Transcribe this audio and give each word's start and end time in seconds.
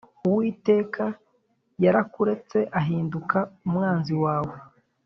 Uwiteka 0.27 1.03
yarakuretse 1.83 2.57
ahinduka 2.79 3.37
umwanzi 3.65 4.13
wawe. 4.23 4.55